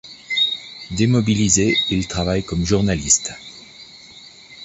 Démobilisé, 0.89 1.75
il 1.91 2.07
travaille 2.07 2.43
comme 2.43 2.65
journaliste. 2.65 3.33